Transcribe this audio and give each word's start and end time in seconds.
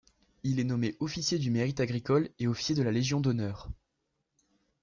Il 0.41 0.59
est 0.59 0.63
nommé 0.63 0.95
officier 0.99 1.37
du 1.37 1.51
Mérite 1.51 1.79
agricole 1.79 2.31
et 2.39 2.47
officier 2.47 2.73
de 2.73 2.81
la 2.81 2.91
Légion 2.91 3.21
d'Honneur. 3.21 3.69